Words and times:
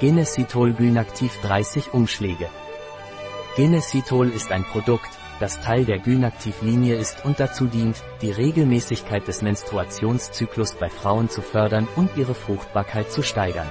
Genesitol 0.00 0.72
Gynaktiv 0.72 1.38
30 1.42 1.92
Umschläge. 1.92 2.48
Genesitol 3.54 4.30
ist 4.30 4.50
ein 4.50 4.64
Produkt, 4.64 5.10
das 5.40 5.60
Teil 5.60 5.84
der 5.84 5.98
Gynaktiv-Linie 5.98 6.96
ist 6.96 7.22
und 7.26 7.38
dazu 7.38 7.66
dient, 7.66 8.02
die 8.22 8.30
Regelmäßigkeit 8.30 9.28
des 9.28 9.42
Menstruationszyklus 9.42 10.76
bei 10.76 10.88
Frauen 10.88 11.28
zu 11.28 11.42
fördern 11.42 11.86
und 11.96 12.16
ihre 12.16 12.34
Fruchtbarkeit 12.34 13.12
zu 13.12 13.22
steigern. 13.22 13.70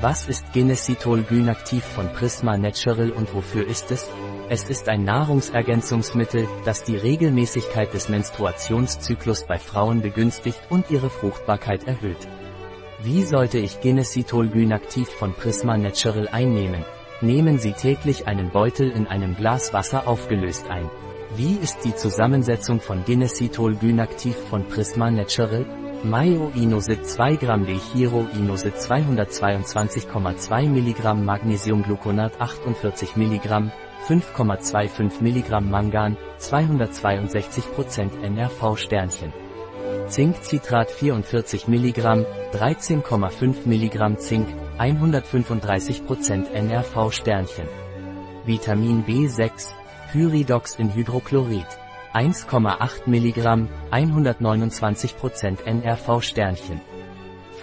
Was 0.00 0.26
ist 0.26 0.54
Genesitol 0.54 1.22
Gynaktiv 1.22 1.84
von 1.84 2.10
Prisma 2.14 2.56
Natural 2.56 3.10
und 3.10 3.34
wofür 3.34 3.66
ist 3.66 3.90
es? 3.90 4.08
Es 4.48 4.70
ist 4.70 4.88
ein 4.88 5.04
Nahrungsergänzungsmittel, 5.04 6.48
das 6.64 6.82
die 6.82 6.96
Regelmäßigkeit 6.96 7.92
des 7.92 8.08
Menstruationszyklus 8.08 9.44
bei 9.44 9.58
Frauen 9.58 10.00
begünstigt 10.00 10.60
und 10.70 10.90
ihre 10.90 11.10
Fruchtbarkeit 11.10 11.86
erhöht. 11.86 12.26
Wie 13.04 13.22
sollte 13.22 13.58
ich 13.58 13.80
Genesitol 13.80 14.46
Gynaktiv 14.46 15.08
von 15.08 15.32
Prisma 15.32 15.76
Natural 15.76 16.28
einnehmen? 16.28 16.84
Nehmen 17.20 17.58
Sie 17.58 17.72
täglich 17.72 18.28
einen 18.28 18.50
Beutel 18.50 18.92
in 18.92 19.08
einem 19.08 19.34
Glas 19.34 19.72
Wasser 19.72 20.06
aufgelöst 20.06 20.70
ein. 20.70 20.88
Wie 21.34 21.54
ist 21.60 21.80
die 21.84 21.96
Zusammensetzung 21.96 22.78
von 22.78 23.04
Genesitol 23.04 23.74
Gynaktiv 23.74 24.36
von 24.48 24.68
Prisma 24.68 25.10
Natural? 25.10 25.66
Mayo-Inosid 26.04 27.04
2 27.04 27.36
Gramm 27.36 27.66
Dehiro-Inosid 27.66 28.76
222,2 28.76 30.68
mg 30.68 31.14
Magnesiumgluconat 31.14 32.40
48 32.40 33.16
mg 33.16 33.72
5,25 34.06 35.20
mg 35.20 35.60
Mangan, 35.60 36.16
262% 36.38 38.22
NRV 38.22 38.76
Sternchen. 38.76 39.32
Zinkcitrat 40.08 40.90
44 40.90 41.68
mg, 41.68 42.26
13,5 42.52 43.66
mg 43.66 44.18
Zink, 44.18 44.46
135% 44.78 46.50
NRV 46.52 47.10
Sternchen. 47.12 47.66
Vitamin 48.44 49.04
B6, 49.04 49.74
Pyridox 50.12 50.78
in 50.78 50.90
Hydrochlorid, 50.90 51.66
1,8 52.14 53.06
mg, 53.06 53.68
129% 53.90 55.64
NRV 55.64 56.20
Sternchen. 56.20 56.80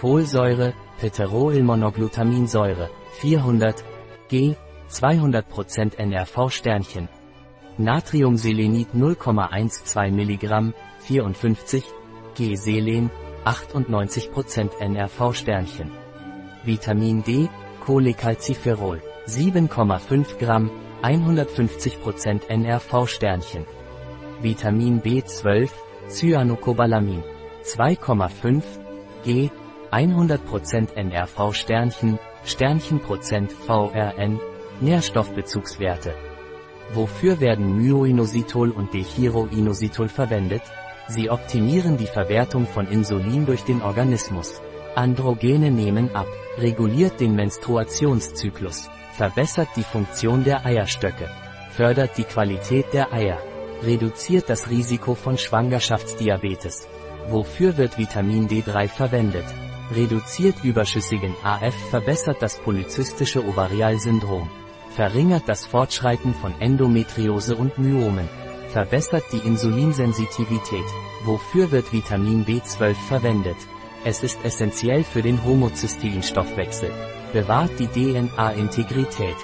Folsäure, 0.00 0.74
Pteroilmonoglutaminsäure, 0.98 2.90
400 3.20 3.74
G, 4.28 4.56
200% 4.90 5.98
NRV 5.98 6.50
Sternchen. 6.50 7.08
Natriumselenit 7.78 8.88
0,12 8.94 10.10
mg, 10.10 10.72
54 11.00 11.99
G 12.40 12.56
Selen, 12.56 13.10
98% 13.44 14.80
NRV 14.80 15.34
Sternchen. 15.34 15.90
Vitamin 16.64 17.22
D, 17.22 17.50
Cholecalciferol, 17.84 19.02
7,5 19.26 20.38
Gramm, 20.38 20.70
150% 21.02 22.48
NRV 22.48 23.06
Sternchen. 23.06 23.66
Vitamin 24.40 25.02
B12, 25.02 25.68
Cyanocobalamin, 26.08 27.22
2,5 27.62 28.62
G, 29.22 29.50
100% 29.90 30.94
NRV 30.96 31.52
Sternchen, 31.52 32.18
Sternchenprozent 32.46 33.52
VRN, 33.52 34.40
Nährstoffbezugswerte. 34.80 36.14
Wofür 36.94 37.38
werden 37.38 37.76
Myoinositol 37.76 38.70
und 38.70 38.94
Dechiroinositol 38.94 40.08
verwendet? 40.08 40.62
Sie 41.10 41.28
optimieren 41.28 41.96
die 41.96 42.06
Verwertung 42.06 42.68
von 42.68 42.86
Insulin 42.86 43.44
durch 43.44 43.64
den 43.64 43.82
Organismus. 43.82 44.62
Androgene 44.94 45.72
nehmen 45.72 46.14
ab, 46.14 46.28
reguliert 46.56 47.18
den 47.18 47.34
Menstruationszyklus, 47.34 48.88
verbessert 49.16 49.70
die 49.74 49.82
Funktion 49.82 50.44
der 50.44 50.64
Eierstöcke, 50.64 51.28
fördert 51.72 52.16
die 52.16 52.22
Qualität 52.22 52.86
der 52.92 53.12
Eier, 53.12 53.38
reduziert 53.82 54.48
das 54.48 54.70
Risiko 54.70 55.16
von 55.16 55.36
Schwangerschaftsdiabetes. 55.36 56.86
Wofür 57.28 57.76
wird 57.76 57.98
Vitamin 57.98 58.48
D3 58.48 58.86
verwendet? 58.86 59.46
Reduziert 59.92 60.62
überschüssigen 60.62 61.34
AF 61.42 61.74
verbessert 61.90 62.36
das 62.40 62.56
polyzystische 62.58 63.44
Ovarialsyndrom 63.44 64.48
verringert 64.90 65.44
das 65.46 65.66
Fortschreiten 65.66 66.34
von 66.34 66.52
Endometriose 66.60 67.56
und 67.56 67.78
Myomen, 67.78 68.28
verbessert 68.72 69.24
die 69.32 69.46
Insulinsensitivität. 69.46 70.84
Wofür 71.24 71.70
wird 71.70 71.92
Vitamin 71.92 72.44
B12 72.44 72.94
verwendet? 73.08 73.56
Es 74.04 74.22
ist 74.22 74.38
essentiell 74.44 75.04
für 75.04 75.22
den 75.22 75.44
Homozysteinstoffwechsel, 75.44 76.90
bewahrt 77.32 77.72
die 77.78 77.86
DNA-Integrität. 77.86 79.36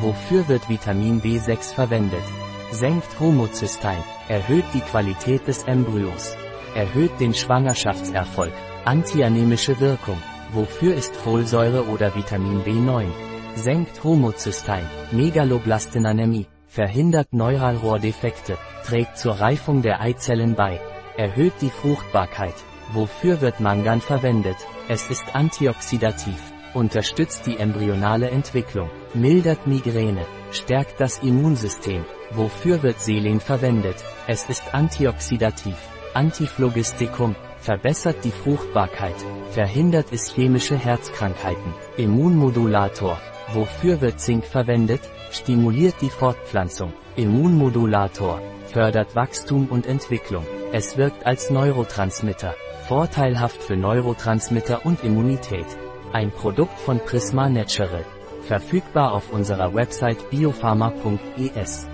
Wofür 0.00 0.46
wird 0.48 0.68
Vitamin 0.68 1.22
B6 1.22 1.74
verwendet? 1.74 2.24
Senkt 2.70 3.18
Homozystein, 3.20 4.02
erhöht 4.28 4.64
die 4.74 4.80
Qualität 4.80 5.46
des 5.46 5.64
Embryos, 5.64 6.36
erhöht 6.74 7.18
den 7.20 7.34
Schwangerschaftserfolg, 7.34 8.52
antianemische 8.84 9.78
Wirkung. 9.80 10.18
Wofür 10.52 10.94
ist 10.94 11.16
Folsäure 11.16 11.86
oder 11.86 12.14
Vitamin 12.14 12.62
B9? 12.62 13.06
senkt 13.54 14.02
Homozystein, 14.02 14.84
Megaloblastenanämie, 15.10 16.46
verhindert 16.72 17.34
Neuralrohrdefekte, 17.34 18.56
trägt 18.86 19.18
zur 19.18 19.34
Reifung 19.34 19.82
der 19.82 20.00
Eizellen 20.00 20.54
bei, 20.54 20.80
erhöht 21.18 21.52
die 21.60 21.68
Fruchtbarkeit. 21.68 22.54
Wofür 22.94 23.42
wird 23.42 23.60
Mangan 23.60 24.00
verwendet? 24.00 24.56
Es 24.88 25.10
ist 25.10 25.34
antioxidativ, 25.34 26.40
unterstützt 26.72 27.46
die 27.46 27.58
embryonale 27.58 28.30
Entwicklung, 28.30 28.88
mildert 29.12 29.66
Migräne, 29.66 30.24
stärkt 30.50 30.98
das 30.98 31.18
Immunsystem. 31.18 32.06
Wofür 32.30 32.82
wird 32.82 33.00
Selen 33.00 33.40
verwendet? 33.40 33.96
Es 34.26 34.48
ist 34.48 34.74
antioxidativ, 34.74 35.76
Antiphlogisticum, 36.14 37.36
verbessert 37.58 38.24
die 38.24 38.30
Fruchtbarkeit, 38.30 39.16
verhindert 39.50 40.10
ischämische 40.10 40.78
Herzkrankheiten, 40.78 41.74
Immunmodulator, 41.98 43.18
Wofür 43.52 44.00
wird 44.00 44.18
Zink 44.18 44.46
verwendet? 44.46 45.02
Stimuliert 45.32 45.94
die 46.02 46.10
Fortpflanzung. 46.10 46.92
Immunmodulator. 47.16 48.40
Fördert 48.66 49.16
Wachstum 49.16 49.66
und 49.68 49.86
Entwicklung. 49.86 50.46
Es 50.72 50.98
wirkt 50.98 51.24
als 51.24 51.48
Neurotransmitter. 51.48 52.54
Vorteilhaft 52.86 53.62
für 53.62 53.76
Neurotransmitter 53.76 54.84
und 54.84 55.02
Immunität. 55.02 55.64
Ein 56.12 56.30
Produkt 56.32 56.78
von 56.78 56.98
Prisma 56.98 57.48
Natural. 57.48 58.04
Verfügbar 58.42 59.12
auf 59.12 59.32
unserer 59.32 59.74
Website 59.74 60.28
biopharma.es. 60.28 61.88